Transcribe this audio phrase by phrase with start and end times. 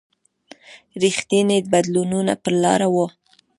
[1.03, 2.95] رښتیني بدلونونه پر لاره و.